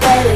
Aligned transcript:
play 0.00 0.35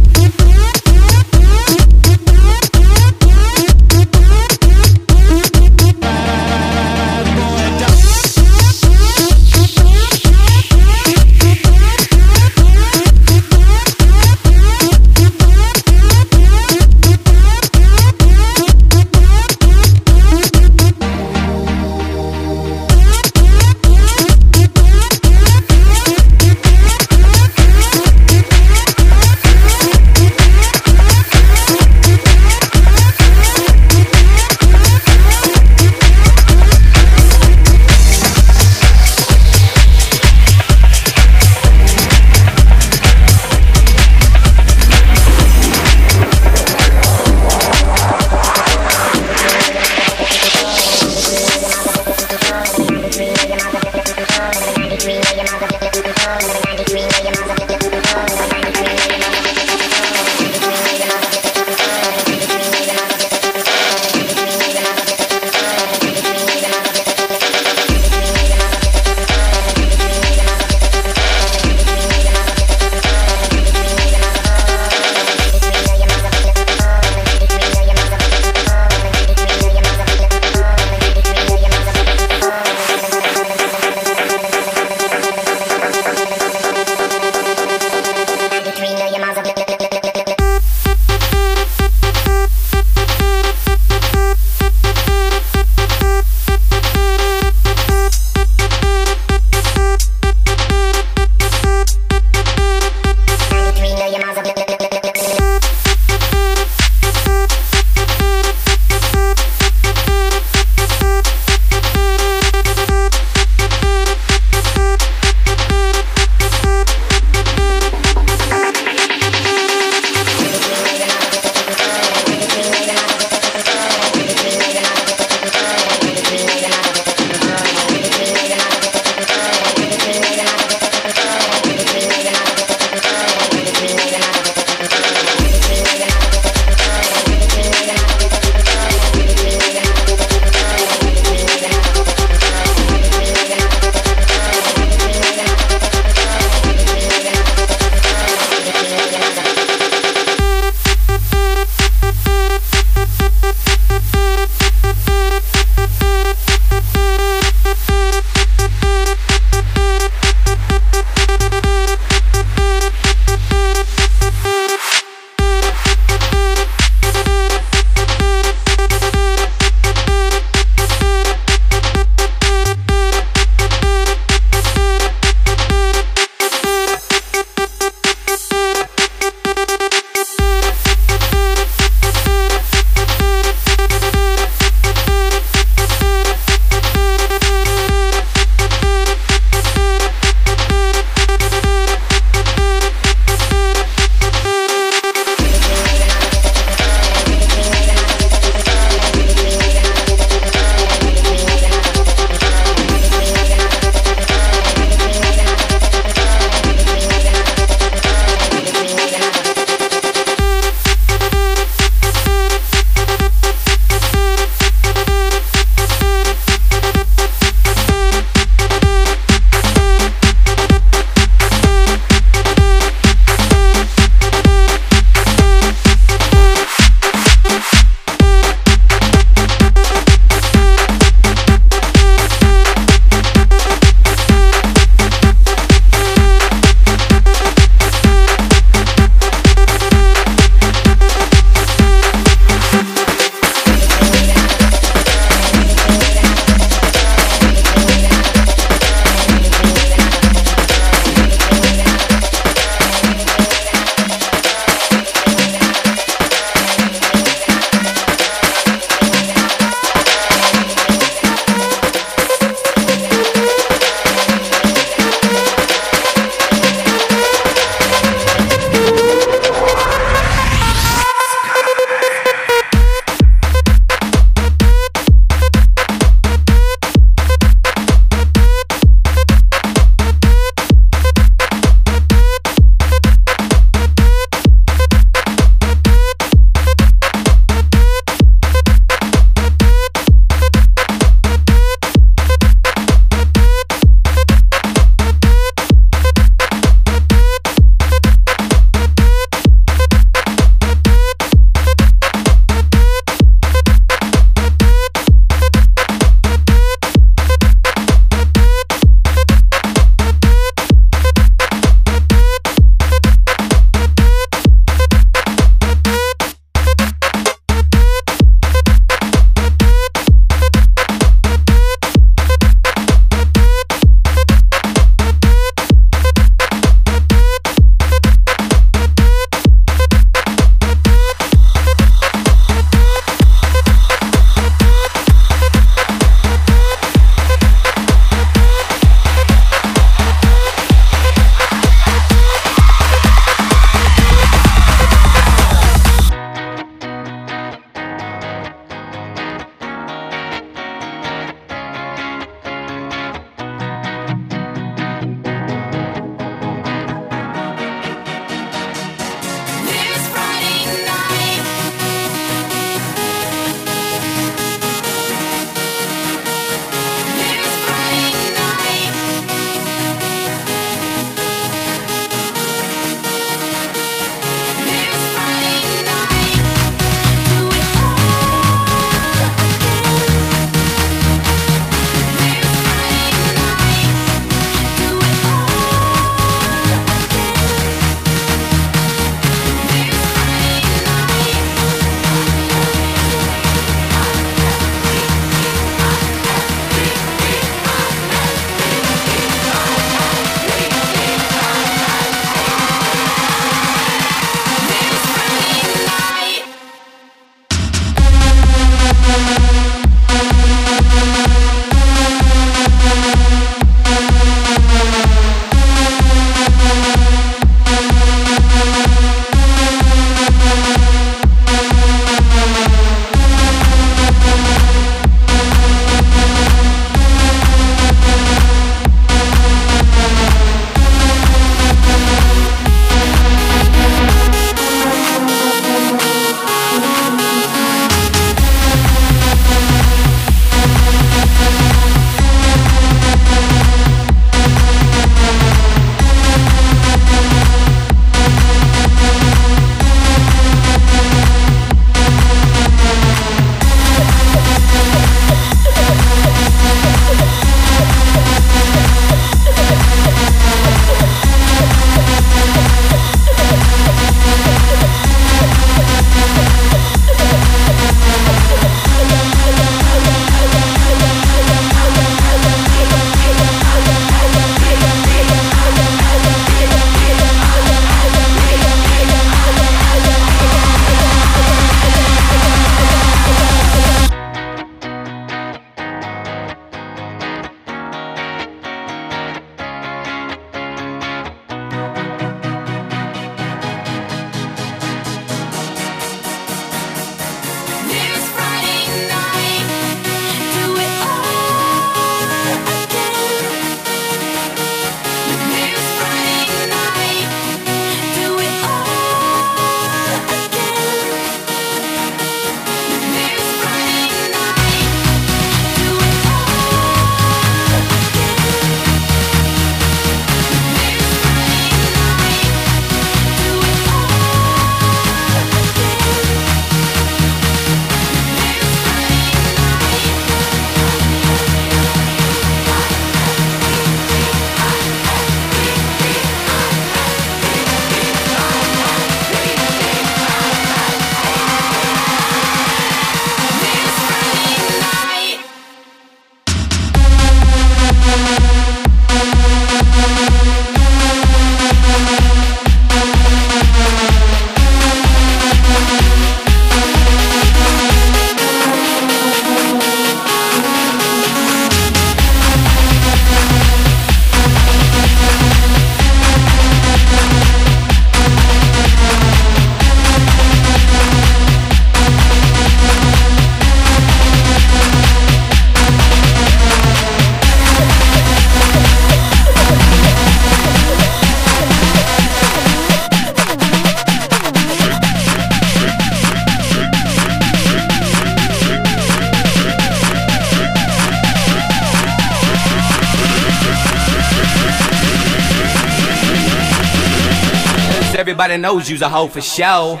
Everybody 598.40 598.62
knows 598.62 598.88
you's 598.88 599.02
a 599.02 599.08
hoe 599.08 599.28
for 599.28 599.42
show. 599.42 600.00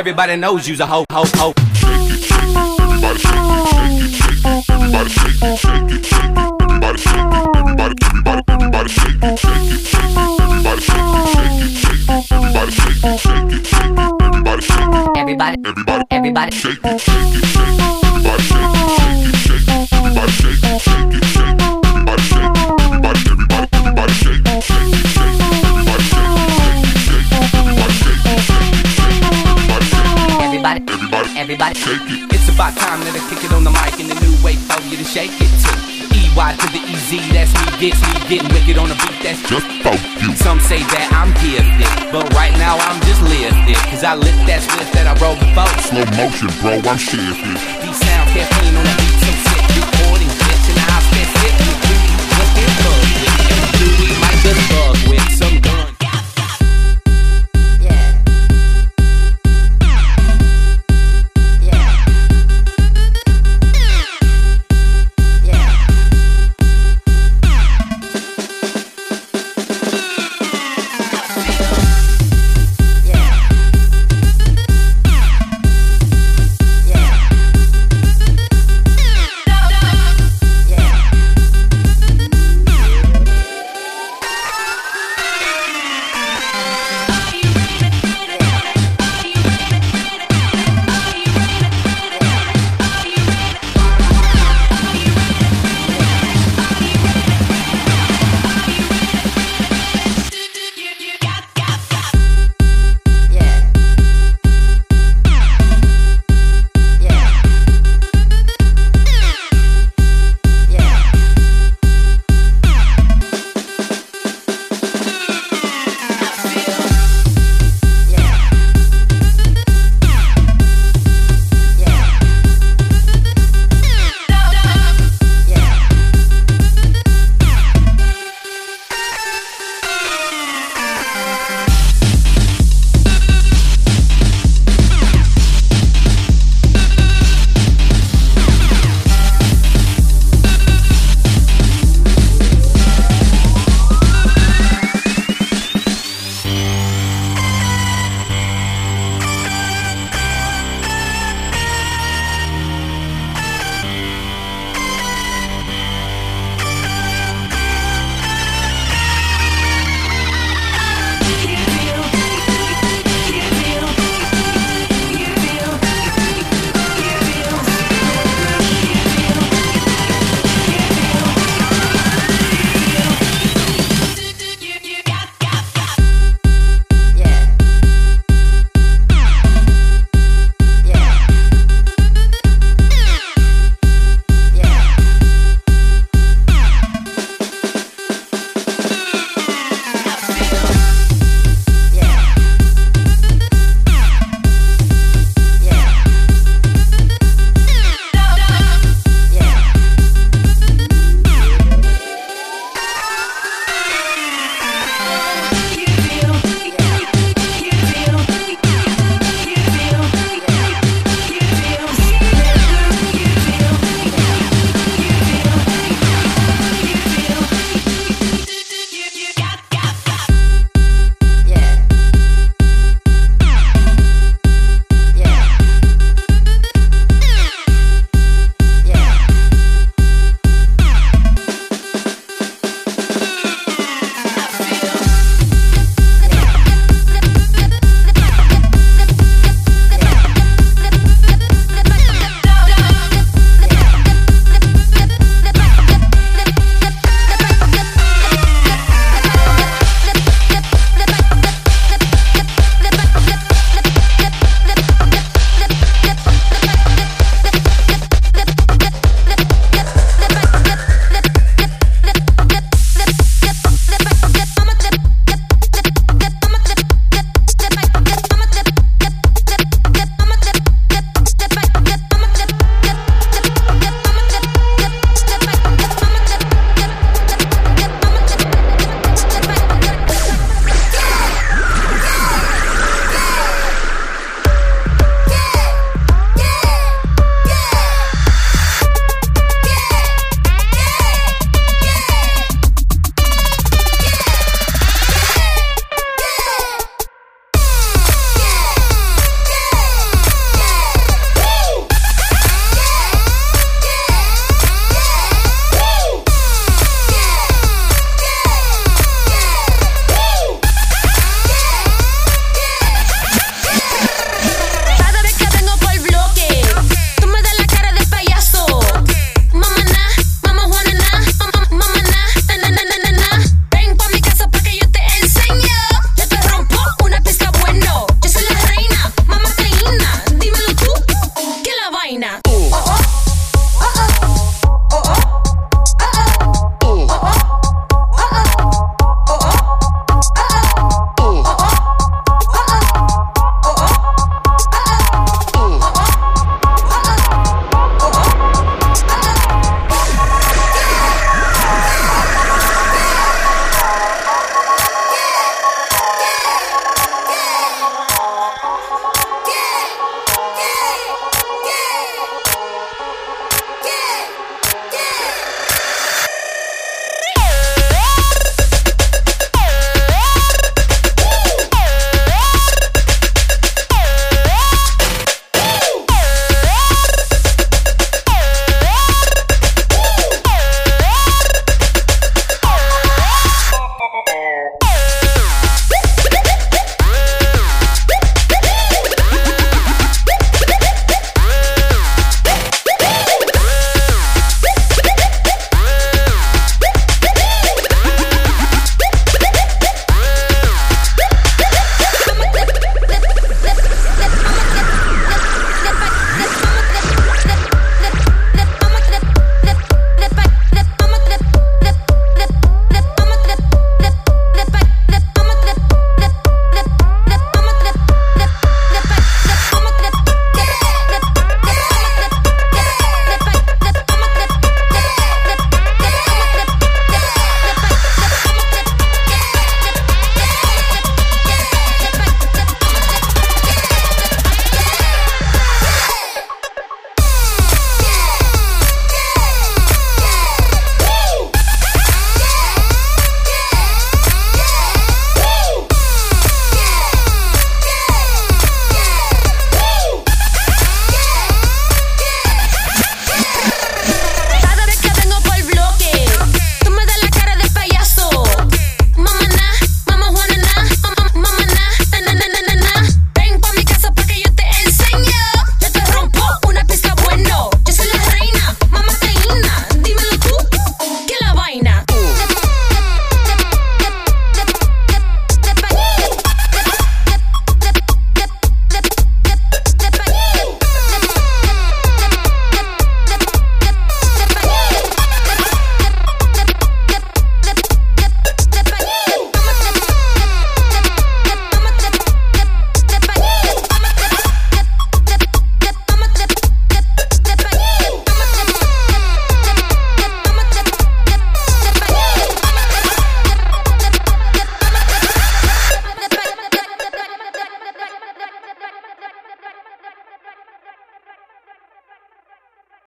Everybody 0.00 0.34
knows 0.34 0.66
you's 0.66 0.80
a 0.80 0.86
hoe, 0.86 1.04
hoe, 1.12 1.26
hoe. 1.36 1.52
Everybody, 15.18 15.58
everybody, 15.66 16.04
everybody, 16.10 16.50
everybody. 31.60 32.24
It's 32.32 32.48
about 32.48 32.76
time 32.76 33.00
that 33.04 33.12
I 33.12 33.20
kick 33.28 33.44
it 33.44 33.52
on 33.52 33.64
the 33.64 33.70
mic 33.70 34.00
in 34.00 34.08
the 34.08 34.16
new 34.24 34.32
way 34.40 34.56
for 34.56 34.80
you 34.88 34.96
to 34.96 35.04
shake 35.04 35.32
it 35.36 35.52
to. 35.64 35.72
EY 36.10 36.56
to 36.56 36.66
the 36.72 36.80
EZ, 36.80 37.10
that's 37.34 37.52
me, 37.52 37.66
gets 37.76 38.00
me 38.00 38.12
getting 38.28 38.48
wicked 38.54 38.78
on 38.78 38.88
the 38.88 38.96
beat, 38.96 39.20
that's 39.20 39.40
Just 39.44 39.66
for 39.84 39.96
you. 40.20 40.32
Some 40.36 40.60
say 40.60 40.80
that 40.80 41.06
I'm 41.12 41.30
gifted, 41.42 41.90
but 42.12 42.32
right 42.34 42.54
now 42.56 42.80
I'm 42.88 43.00
just 43.04 43.20
lifted. 43.22 43.76
Cause 43.90 44.04
I 44.04 44.14
lit 44.14 44.34
that 44.48 44.62
split 44.64 44.88
that 44.96 45.06
I 45.06 45.14
rolled 45.20 45.40
before. 45.40 45.68
Slow 45.84 46.06
motion, 46.16 46.48
bro, 46.60 46.80
I'm 46.88 46.98
shifty. 46.98 47.52
Doundz 48.00 48.32
caffeine 48.32 48.76
on 48.76 48.84
the 48.84 48.94
beat, 48.96 49.30